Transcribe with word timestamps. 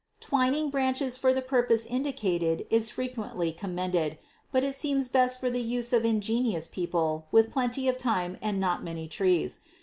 Twining 0.19 0.71
branches 0.71 1.15
for 1.15 1.31
the 1.31 1.43
purpose 1.43 1.85
indicated 1.85 2.65
is 2.71 2.89
frequently 2.89 3.51
commended, 3.51 4.17
but 4.51 4.63
it 4.63 4.73
seems 4.73 5.07
best 5.09 5.39
for 5.39 5.47
the 5.51 5.61
use 5.61 5.93
of 5.93 6.03
ingenious 6.03 6.67
people 6.67 7.27
with 7.31 7.51
plenty 7.51 7.87
of 7.87 7.99
time 7.99 8.35
and 8.41 8.59
not 8.59 8.83
many 8.83 9.07
trees. 9.07 9.59